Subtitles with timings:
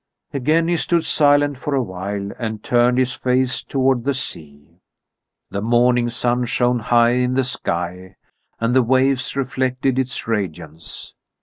[0.33, 4.79] Again he stood silent for a while and turned his face toward the sea.
[5.51, 8.15] The morning sun shone high in the sky,
[8.59, 11.13] and the waves reflected its radiance.